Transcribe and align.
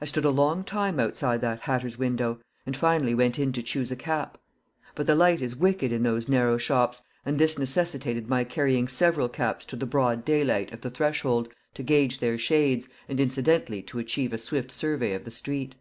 I 0.00 0.06
stood 0.06 0.24
a 0.24 0.30
long 0.30 0.64
time 0.64 0.98
outside 0.98 1.42
that 1.42 1.60
hatter's 1.60 1.98
window, 1.98 2.40
and 2.64 2.74
finally 2.74 3.14
went 3.14 3.38
in 3.38 3.52
to 3.52 3.62
choose 3.62 3.92
a 3.92 3.96
cap. 3.96 4.38
But 4.94 5.06
the 5.06 5.14
light 5.14 5.42
is 5.42 5.54
wicked 5.54 5.92
in 5.92 6.04
those 6.04 6.26
narrow 6.26 6.56
shops, 6.56 7.02
and 7.26 7.36
this 7.38 7.58
necessitated 7.58 8.28
my 8.30 8.44
carrying 8.44 8.88
several 8.88 9.28
caps 9.28 9.66
to 9.66 9.76
the 9.76 9.84
broad 9.84 10.24
daylight 10.24 10.72
of 10.72 10.80
the 10.80 10.88
threshold 10.88 11.50
to 11.74 11.82
gauge 11.82 12.18
their 12.20 12.38
shades, 12.38 12.88
and 13.10 13.20
incidentally 13.20 13.82
to 13.82 13.98
achieve 13.98 14.32
a 14.32 14.38
swift 14.38 14.72
survey 14.72 15.12
of 15.12 15.24
the 15.24 15.30
street. 15.30 15.74